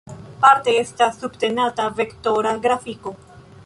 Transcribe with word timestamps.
Parte 0.45 0.73
estas 0.85 1.19
subtenata 1.25 1.87
vektora 2.01 2.59
grafiko. 2.69 3.19